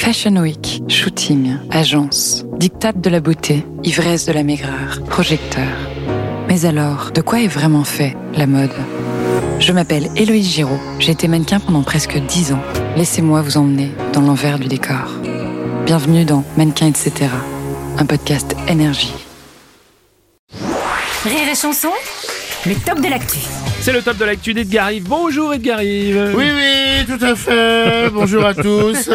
Fashion 0.00 0.36
Week, 0.38 0.82
shooting, 0.88 1.58
agence, 1.70 2.42
dictate 2.56 3.02
de 3.02 3.10
la 3.10 3.20
beauté, 3.20 3.66
ivresse 3.84 4.24
de 4.24 4.32
la 4.32 4.42
maigreur, 4.42 5.02
projecteur. 5.10 5.68
Mais 6.48 6.64
alors, 6.64 7.10
de 7.12 7.20
quoi 7.20 7.42
est 7.42 7.46
vraiment 7.48 7.84
fait 7.84 8.16
la 8.32 8.46
mode? 8.46 8.72
Je 9.58 9.72
m'appelle 9.72 10.08
Héloïse 10.16 10.48
Giraud, 10.48 10.80
j'ai 10.98 11.12
été 11.12 11.28
mannequin 11.28 11.60
pendant 11.60 11.82
presque 11.82 12.16
10 12.16 12.54
ans. 12.54 12.62
Laissez-moi 12.96 13.42
vous 13.42 13.58
emmener 13.58 13.90
dans 14.14 14.22
l'envers 14.22 14.58
du 14.58 14.68
décor. 14.68 15.20
Bienvenue 15.84 16.24
dans 16.24 16.44
Mannequin 16.56 16.86
etc., 16.86 17.26
un 17.98 18.06
podcast 18.06 18.56
énergie. 18.68 19.12
Rire 21.24 21.48
et 21.52 21.54
chanson, 21.54 21.90
le 22.64 22.74
top 22.74 23.02
de 23.02 23.08
l'actu. 23.10 23.40
C'est 23.82 23.92
le 23.94 24.02
top 24.02 24.18
de 24.18 24.26
l'actu 24.26 24.52
d'Edgar 24.52 24.92
Yves. 24.92 25.04
Bonjour 25.08 25.54
Edgar 25.54 25.82
Yves. 25.82 26.34
Oui, 26.36 26.44
oui, 26.54 27.06
tout 27.06 27.24
à 27.24 27.34
fait. 27.34 28.10
Bonjour 28.10 28.44
à 28.44 28.52
tous. 28.52 29.08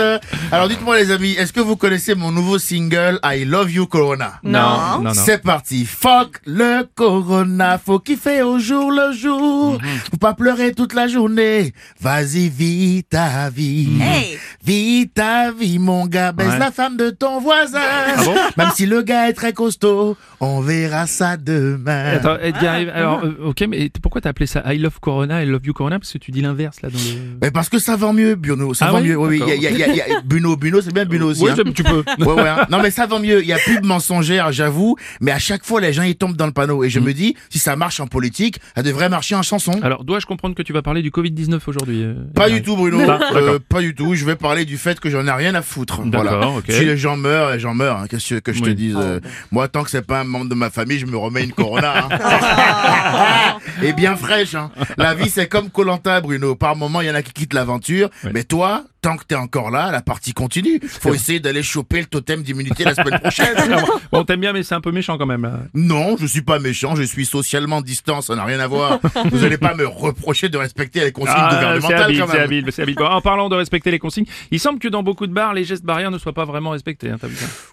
Alors 0.51 0.67
dites-moi 0.67 0.97
les 0.97 1.11
amis, 1.11 1.33
est-ce 1.33 1.53
que 1.53 1.59
vous 1.59 1.75
connaissez 1.75 2.15
mon 2.15 2.31
nouveau 2.31 2.57
single 2.57 3.19
I 3.23 3.45
Love 3.45 3.71
You 3.71 3.85
Corona? 3.85 4.39
Non, 4.43 4.59
non, 4.97 5.01
non. 5.03 5.13
C'est 5.13 5.43
parti. 5.43 5.85
Fuck 5.85 6.39
le 6.47 6.83
Corona, 6.95 7.77
faut 7.77 7.99
kiffer 7.99 8.41
au 8.41 8.57
jour 8.57 8.91
le 8.91 9.13
jour. 9.13 9.73
Mhm. 9.73 9.79
Faut 10.11 10.17
pas 10.17 10.33
pleurer 10.33 10.71
toute 10.73 10.93
la 10.95 11.07
journée. 11.07 11.71
Vas-y, 12.01 12.49
vis 12.49 13.03
ta 13.07 13.51
vie. 13.51 13.89
Hey. 14.01 14.37
Vis 14.65 15.09
ta 15.13 15.51
vie, 15.51 15.77
mon 15.77 16.07
gars. 16.07 16.31
Baise 16.31 16.49
Ouais. 16.49 16.59
la 16.59 16.71
femme 16.71 16.97
de 16.97 17.11
ton 17.11 17.39
voisin. 17.39 17.79
bon? 18.25 18.33
Même 18.57 18.71
si 18.75 18.87
le 18.87 19.03
gars 19.03 19.29
est 19.29 19.33
très 19.33 19.53
costaud, 19.53 20.17
on 20.39 20.59
verra 20.61 21.05
ça 21.05 21.37
demain. 21.37 22.13
Attends, 22.15 22.37
Edgar 22.41 22.79
Yves, 22.79 22.91
alors, 22.95 23.21
euh, 23.23 23.49
ok, 23.49 23.63
mais 23.69 23.91
pourquoi 24.01 24.21
t'as 24.21 24.29
appelé 24.29 24.47
ça 24.47 24.55
I 24.65 24.77
Love 24.77 24.99
Corona, 24.99 25.43
I 25.43 25.45
Love 25.45 25.61
You 25.65 25.73
Corona 25.73 25.99
Parce 25.99 26.11
que 26.13 26.17
tu 26.17 26.31
dis 26.31 26.41
l'inverse 26.41 26.81
là 26.81 26.89
dans 26.89 26.97
le. 26.97 27.37
Mais 27.41 27.51
parce 27.51 27.69
que 27.69 27.79
ça 27.79 27.95
vend 27.95 28.13
mieux, 28.13 28.35
Bruno. 28.35 28.73
Ça 28.73 28.87
Ah 28.87 28.91
vend 28.91 29.01
oui 29.01 29.09
mieux. 29.09 29.17
Oui, 29.17 29.41
oui. 29.41 29.47
Y 29.47 29.51
a, 29.51 29.55
il 29.55 29.61
y 29.61 29.67
a- 29.67 29.71
il 29.71 29.77
y 29.77 29.83
a- 29.83 29.87
il 29.87 29.95
y 29.95 30.01
a- 30.15 30.21
Bruno, 30.23 30.55
Bruno, 30.57 30.81
c'est 30.81 30.93
bien 30.93 31.05
Bruno 31.05 31.29
aussi. 31.31 31.43
Ouais, 31.43 31.51
hein. 31.51 31.71
tu 31.75 31.83
peux. 31.83 32.03
Ouais, 32.25 32.33
ouais, 32.33 32.47
hein. 32.49 32.65
Non, 32.71 32.81
mais 32.81 32.91
ça 32.91 33.05
vend 33.05 33.19
mieux. 33.19 33.41
Il 33.41 33.47
y 33.47 33.53
a 33.53 33.57
plus 33.57 33.79
de 33.79 33.85
mensongères, 33.85 34.51
j'avoue. 34.51 34.95
Mais 35.21 35.31
à 35.31 35.39
chaque 35.39 35.65
fois, 35.65 35.81
les 35.81 35.93
gens, 35.93 36.03
ils 36.03 36.15
tombent 36.15 36.35
dans 36.35 36.45
le 36.47 36.51
panneau. 36.51 36.83
Et 36.83 36.89
je 36.89 36.99
Mm. 36.99 37.03
me 37.03 37.13
dis, 37.13 37.35
si 37.49 37.59
ça 37.59 37.75
marche 37.75 37.99
en 37.99 38.07
politique, 38.07 38.59
ça 38.75 38.83
devrait 38.83 39.09
marcher 39.09 39.35
en 39.35 39.41
chanson. 39.43 39.79
Alors, 39.83 40.03
dois-je 40.03 40.25
comprendre 40.25 40.55
que 40.55 40.63
tu 40.63 40.73
vas 40.73 40.81
parler 40.81 41.01
du 41.01 41.11
Covid-19 41.11 41.59
aujourd'hui 41.67 42.03
euh, 42.03 42.15
Pas 42.33 42.49
du 42.49 42.61
tout, 42.61 42.75
Bruno. 42.75 42.99
Ah, 43.07 43.19
Euh, 43.35 43.59
pas 43.67 43.81
du 43.81 43.93
tout. 43.93 44.15
Je 44.15 44.25
vais 44.25 44.35
parler 44.35 44.65
du 44.65 44.77
fait 44.77 44.99
que 44.99 45.09
j'en 45.09 45.25
ai 45.27 45.31
rien 45.31 45.53
à 45.55 45.61
foutre. 45.61 46.01
D'accord, 46.05 46.25
Voilà. 46.31 46.61
Si 46.69 46.85
les 46.85 46.97
gens 46.97 47.17
meurent, 47.17 47.51
les 47.51 47.59
gens 47.59 47.73
meurent. 47.73 47.97
hein. 47.99 48.05
Qu'est-ce 48.09 48.35
que 48.35 48.39
que 48.39 48.53
je 48.53 48.61
te 48.61 48.69
Oui. 48.69 48.75
dise 48.75 48.95
euh, 48.99 49.19
Moi, 49.51 49.67
tant 49.67 49.83
que 49.83 49.89
c'est 49.91 50.05
pas 50.05 50.21
un 50.21 50.23
membre 50.23 50.49
de 50.49 50.55
ma 50.55 50.69
famille, 50.69 50.99
je 50.99 51.05
me 51.05 51.17
remets 51.17 51.43
une 51.43 51.51
Corona. 51.53 52.07
Et 53.81 53.93
bien 53.93 54.15
fraîche. 54.15 54.55
Hein. 54.55 54.71
La 54.97 55.13
vie, 55.13 55.29
c'est 55.29 55.47
comme 55.47 55.69
Colanta, 55.69 56.21
Bruno. 56.21 56.55
Par 56.55 56.75
moment, 56.75 57.01
il 57.01 57.07
y 57.07 57.11
en 57.11 57.15
a 57.15 57.21
qui 57.21 57.33
quittent 57.33 57.53
l'aventure. 57.53 58.09
Mais 58.31 58.43
toi, 58.43 58.83
tant 59.05 59.17
que 59.17 59.23
t'es 59.23 59.35
encore 59.35 59.69
là, 59.69 59.91
la 59.91 60.01
partie 60.01 60.33
continue. 60.33 60.79
Faut 60.83 61.13
essayer 61.13 61.39
d'aller 61.39 61.61
choper 61.61 61.99
le 61.99 62.07
totem 62.07 62.41
d'immunité 62.41 62.83
la 62.83 62.95
semaine 62.95 63.19
prochaine. 63.19 63.55
Bon, 64.11 64.23
t'aimes 64.23 64.39
bien, 64.39 64.53
mais 64.53 64.63
c'est 64.63 64.75
un 64.75 64.81
peu 64.81 64.91
méchant 64.91 65.17
quand 65.17 65.25
même. 65.25 65.67
Non, 65.73 66.15
je 66.17 66.25
suis 66.25 66.41
pas 66.41 66.57
méchant, 66.57 66.95
je 66.95 67.03
suis 67.03 67.25
socialement 67.25 67.81
distant, 67.81 68.21
ça 68.21 68.35
n'a 68.35 68.45
rien 68.45 68.59
à 68.59 68.67
voir. 68.67 68.99
Vous 69.31 69.43
allez 69.43 69.57
pas 69.57 69.75
me 69.75 69.85
reprocher 69.85 70.47
de 70.47 70.57
respecter 70.57 71.01
les 71.01 71.11
consignes 71.11 71.35
Ah, 71.35 71.53
gouvernementales 71.53 72.03
habile, 72.03 72.19
quand 72.19 72.27
même. 72.27 72.41
habile, 72.41 72.65
c'est 72.71 72.81
habile. 72.83 72.95
Bon, 72.95 73.05
en 73.05 73.21
parlant 73.21 73.49
de 73.49 73.55
respecter 73.55 73.91
les 73.91 73.99
consignes, 73.99 74.25
il 74.51 74.59
semble 74.59 74.79
que 74.79 74.87
dans 74.87 75.03
beaucoup 75.03 75.27
de 75.27 75.33
bars, 75.33 75.53
les 75.53 75.65
gestes 75.65 75.83
barrières 75.83 76.11
ne 76.11 76.17
soient 76.17 76.33
pas 76.33 76.45
vraiment 76.45 76.69
respectés. 76.71 77.09
Hein, 77.09 77.17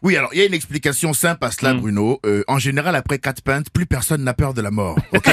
Oui, 0.02 0.16
alors 0.16 0.30
il 0.32 0.40
y 0.40 0.42
a 0.42 0.46
une 0.46 0.54
explication 0.54 1.12
simple 1.12 1.44
à 1.44 1.50
cela, 1.50 1.74
Bruno. 1.74 2.18
Euh, 2.26 2.42
en 2.48 2.58
général, 2.58 2.96
après 2.96 3.18
quatre 3.18 3.42
pintes, 3.42 3.70
plus 3.70 3.86
personne 3.86 4.24
n'a 4.24 4.34
peur 4.34 4.52
de 4.52 4.60
la 4.60 4.70
mort. 4.70 4.98
Ok 5.12 5.30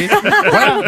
Voilà. 0.49 0.81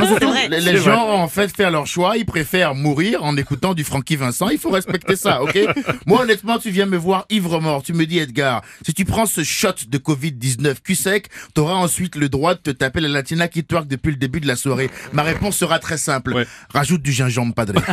Les, 0.50 0.78
gens 0.78 1.06
ont 1.08 1.22
en 1.22 1.28
fait 1.28 1.56
fait 1.56 1.70
leur 1.72 1.88
choix, 1.88 2.18
ils 2.18 2.26
préfèrent 2.26 2.76
mourir 2.76 3.24
en 3.24 3.36
écoutant 3.38 3.74
du 3.74 3.84
Frankie 3.84 4.16
Vincent. 4.16 4.50
Il 4.50 4.60
faut 4.60 4.70
respecter 4.70 5.01
ça, 5.16 5.42
ok? 5.42 5.58
Moi, 6.06 6.22
honnêtement, 6.22 6.58
tu 6.58 6.70
viens 6.70 6.86
me 6.86 6.98
voir 6.98 7.26
ivre 7.30 7.60
mort. 7.60 7.84
Tu 7.84 7.94
me 7.94 8.06
dis, 8.06 8.20
Edgar, 8.20 8.62
si 8.86 8.94
tu 8.94 9.06
prends 9.06 9.26
ce 9.26 9.44
shot 9.44 9.70
de 9.88 9.98
Covid 9.98 10.32
19 10.32 10.82
cul 10.82 10.96
sec, 10.96 11.28
t'auras 11.54 11.76
ensuite 11.76 12.16
le 12.16 12.30
droit 12.30 12.56
de 12.56 12.60
te 12.60 12.72
taper 12.72 13.00
la 13.02 13.10
latina 13.10 13.48
qui 13.48 13.64
twerk 13.64 13.88
depuis 13.88 14.12
le 14.12 14.18
début 14.18 14.40
de 14.40 14.48
la 14.48 14.56
soirée? 14.56 14.90
Ma 15.14 15.24
réponse 15.24 15.58
sera 15.58 15.80
très 15.80 15.98
simple. 15.98 16.34
Ouais. 16.34 16.48
Rajoute 16.74 17.02
du 17.02 17.12
gingembre 17.12 17.54
padré. 17.54 17.80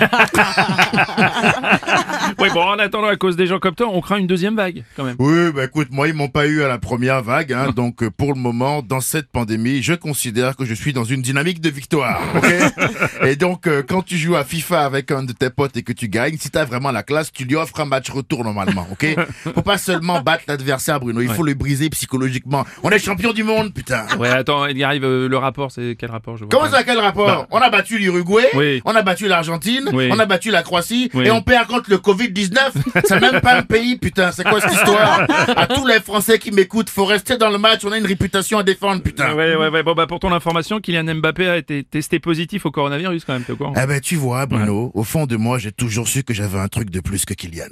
Oui, 2.39 2.49
bon, 2.53 2.63
en 2.63 2.79
attendant, 2.79 3.09
à 3.09 3.17
cause 3.17 3.37
des 3.37 3.47
gens 3.47 3.59
comme 3.59 3.75
toi, 3.75 3.89
on 3.91 4.01
craint 4.01 4.19
une 4.19 4.27
deuxième 4.27 4.55
vague 4.55 4.85
quand 4.97 5.05
même. 5.05 5.17
Oui, 5.19 5.51
bah 5.53 5.65
écoute, 5.65 5.89
moi 5.91 6.09
ils 6.09 6.15
m'ont 6.15 6.29
pas 6.29 6.47
eu 6.47 6.63
à 6.63 6.69
la 6.69 6.79
première 6.79 7.23
vague, 7.23 7.53
hein, 7.53 7.71
donc 7.75 8.03
euh, 8.03 8.11
pour 8.11 8.33
le 8.33 8.39
moment, 8.39 8.83
dans 8.83 9.01
cette 9.01 9.29
pandémie, 9.29 9.83
je 9.83 9.95
considère 9.95 10.55
que 10.57 10.65
je 10.65 10.75
suis 10.75 10.93
dans 10.93 11.05
une 11.05 11.23
dynamique 11.23 11.61
de 11.61 11.71
victoire. 11.71 12.21
ok? 12.37 12.47
Et 13.27 13.37
donc, 13.37 13.67
euh, 13.67 13.83
quand 13.87 14.03
tu 14.03 14.17
joues 14.17 14.37
à 14.37 14.45
FIFA 14.45 14.85
avec 14.85 15.11
un 15.11 15.23
de 15.23 15.33
tes 15.33 15.51
potes 15.51 15.77
et 15.77 15.83
que 15.83 15.93
tu 15.93 16.09
gagnes, 16.09 16.37
si 16.39 16.51
t'as 16.51 16.65
vraiment 16.65 16.93
la 16.93 16.98
classe, 17.03 17.33
tu 17.33 17.45
lui 17.45 17.57
offres 17.57 17.81
un 17.81 17.85
match 17.85 18.11
retour 18.11 18.45
normalement. 18.45 18.87
Ok 18.93 19.07
Faut 19.55 19.63
pas 19.63 19.79
seulement 19.79 20.21
battre 20.21 20.45
l'adversaire, 20.49 21.01
Bruno, 21.01 21.21
il 21.21 21.29
faut 21.29 21.43
le 21.43 21.55
briser 21.55 21.89
psychologiquement. 21.91 22.65
On 22.83 22.91
est 22.91 22.99
champion 22.99 23.33
du 23.33 23.43
monde, 23.45 23.73
putain. 23.73 24.05
Ouais, 24.19 24.29
attends, 24.29 24.67
Edgar 24.67 24.95
Yves, 24.95 25.05
euh, 25.05 25.29
le 25.29 25.37
rapport, 25.37 25.71
c'est 25.71 25.97
quel 25.99 26.11
rapport 26.11 26.37
je 26.37 26.45
vois 26.45 26.49
Comment 26.51 26.71
ça, 26.71 26.83
quel 26.85 26.99
rapport 26.99 27.27
Bah. 27.27 27.47
On 27.51 27.59
a 27.59 27.71
battu 27.71 27.99
l'Uruguay, 27.99 28.47
Oui. 28.55 28.83
on 28.85 28.95
a 28.95 29.03
battu 29.03 29.29
l'Argentine, 29.29 29.91
Oui. 29.93 30.09
on 30.13 30.19
a 30.19 30.27
battu 30.27 30.51
la 30.51 30.63
Croatie, 30.63 31.11
Oui. 31.15 31.27
et 31.27 31.31
on 31.31 31.43
perd 31.43 31.67
contre 31.67 31.91
le 31.91 31.99
Covid-19. 31.99 32.73
C'est 33.05 33.21
même 33.21 33.41
pas 33.41 33.57
un 33.59 33.63
pays, 33.63 33.97
putain. 33.97 34.33
C'est 34.33 34.45
quoi 34.45 34.61
cette 34.61 34.73
histoire 34.73 35.27
À 35.57 35.67
tous 35.67 35.87
les 35.87 36.01
Français 36.01 36.39
qui 36.39 36.51
m'écoutent, 36.51 36.91
faut 36.91 37.05
rester 37.05 37.37
dans 37.37 37.51
le 37.51 37.59
match. 37.59 37.81
On 37.85 37.93
a 37.93 37.99
une 37.99 38.07
réputation 38.07 38.59
à 38.59 38.63
défendre, 38.63 39.03
putain. 39.03 39.35
Ouais, 39.35 39.57
ouais, 39.57 39.69
ouais. 39.69 39.83
Bon, 39.83 39.95
bah, 39.95 40.07
pour 40.07 40.21
ton 40.21 40.33
information, 40.33 40.81
Kylian 40.81 41.15
Mbappé 41.17 41.49
a 41.49 41.57
été 41.57 41.83
testé 41.85 42.19
positif 42.21 42.67
au 42.67 42.71
coronavirus 42.71 43.25
quand 43.25 43.33
même, 43.33 43.43
t'es 43.43 43.53
au 43.53 43.57
courant 43.57 43.73
Eh 43.83 43.87
ben, 43.87 44.01
tu 44.01 44.17
vois, 44.17 44.47
Bruno, 44.47 44.91
au 44.95 45.05
fond 45.05 45.27
de 45.27 45.37
moi, 45.37 45.59
j'ai 45.59 45.73
toujours 45.73 46.07
su 46.09 46.23
que 46.23 46.35
j'avais 46.35 46.59
un 46.59 46.69
truc 46.69 46.78
de 46.85 47.01
plus 47.01 47.25
que 47.25 47.35
Kylian. 47.35 47.65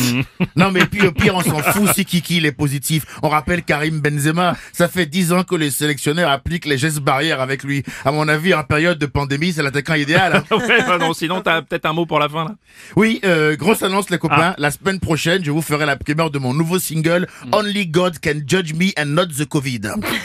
non, 0.56 0.70
mais 0.70 0.84
puis 0.86 1.06
au 1.06 1.12
pire, 1.12 1.34
on 1.36 1.42
s'en 1.42 1.58
fout 1.62 1.90
si 1.94 2.04
Kiki 2.04 2.38
il 2.38 2.46
est 2.46 2.52
positif. 2.52 3.04
On 3.22 3.28
rappelle 3.28 3.62
Karim 3.62 4.00
Benzema. 4.00 4.56
Ça 4.72 4.88
fait 4.88 5.06
dix 5.06 5.32
ans 5.32 5.42
que 5.44 5.54
les 5.54 5.70
sélectionneurs 5.70 6.30
appliquent 6.30 6.66
les 6.66 6.78
gestes 6.78 7.00
barrières 7.00 7.40
avec 7.40 7.62
lui. 7.64 7.82
À 8.04 8.12
mon 8.12 8.28
avis, 8.28 8.54
en 8.54 8.64
période 8.64 8.98
de 8.98 9.06
pandémie, 9.06 9.52
c'est 9.52 9.62
l'attaquant 9.62 9.94
idéal. 9.94 10.36
hein. 10.36 10.44
Ouais, 10.64 10.82
bah 10.86 10.98
non, 10.98 11.12
sinon 11.14 11.40
t'as 11.42 11.62
peut-être 11.62 11.86
un 11.86 11.92
mot 11.92 12.06
pour 12.06 12.18
la 12.18 12.28
fin 12.28 12.44
là. 12.44 12.50
Oui, 12.96 13.20
euh, 13.24 13.56
grosse 13.56 13.82
annonce 13.82 14.10
les 14.10 14.18
copains. 14.18 14.54
La 14.58 14.70
semaine 14.70 14.98
prochaine, 15.00 15.44
je 15.44 15.50
vous 15.50 15.62
ferai 15.62 15.84
la 15.86 15.96
primeur 15.96 16.30
de 16.30 16.38
mon 16.38 16.54
nouveau 16.54 16.78
single 16.78 17.26
Only 17.52 17.86
God 17.86 18.18
Can 18.22 18.40
Judge 18.46 18.72
Me 18.74 18.90
and 18.98 19.06
Not 19.06 19.26
the 19.38 19.44
Covid. 19.46 19.80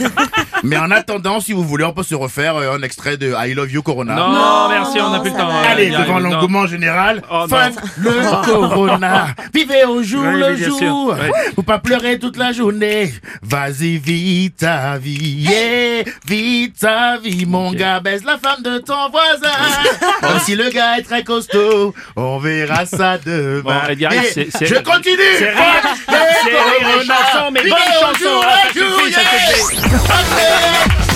Mais 0.64 0.78
en 0.78 0.92
attendant, 0.92 1.40
si 1.40 1.54
vous 1.54 1.64
voulez, 1.64 1.84
on 1.86 1.94
peut 1.94 2.04
se 2.04 2.16
refaire 2.16 2.56
euh, 2.58 2.76
un 2.78 2.82
extrait 2.82 3.18
de 3.18 3.34
I 3.38 3.54
Love 3.54 3.72
You 3.72 3.82
Corona. 3.82 4.16
Non, 4.16 4.70
merci, 4.70 5.00
on 5.02 5.10
n'a 5.12 5.20
plus 5.20 5.32
le 5.32 5.38
temps. 5.38 5.50
Allez, 5.50 5.86
Edgar 5.86 6.06
devant 6.06 6.20
non. 6.20 6.30
l'engouement 6.30 6.68
général, 6.68 7.22
Oh, 7.32 7.46
fuck 7.50 7.74
le 7.98 8.10
corona. 8.46 9.28
Vivez 9.54 9.84
au 9.86 10.02
jour 10.04 10.24
Oui, 10.26 10.40
le 10.40 10.58
sûr. 10.58 10.78
jour. 10.80 11.16
Faut 11.56 11.62
pas 11.64 11.80
pleurer 11.80 12.20
toute 12.20 12.38
la 12.38 12.52
journée. 12.52 13.14
Vas-y, 13.42 13.98
vis 13.98 14.52
ta 14.52 14.98
vie. 14.98 15.46
Yeah, 15.50 16.04
vis 16.28 16.72
ta 16.80 17.18
vie, 17.18 17.46
mon 17.46 17.72
gars. 17.72 18.00
Baise 18.00 18.24
la 18.24 18.38
femme 18.38 18.62
de 18.64 18.78
ton 18.80 19.10
voisin. 19.10 19.56
Même 20.22 20.40
si 20.46 20.56
le 20.56 20.70
gars 20.70 20.98
est 20.98 21.04
très 21.04 21.24
costaud, 21.24 21.94
on 22.16 22.38
verra 22.40 22.86
ça 22.86 23.18
demain. 23.18 23.62
Bon, 23.64 23.90
Edgar 23.90 24.12
Je 24.12 24.76
continue. 24.84 25.18
c'est 25.38 25.50
rire- 25.50 25.98
rire 26.08 27.02
chanson, 27.02 27.52
mais 27.52 27.62
bonne 27.62 27.72
chanson, 28.00 28.14
jour 28.20 28.46
hein, 28.46 28.58
ça 28.66 28.74
suffit, 28.74 29.12
yeah. 29.12 31.09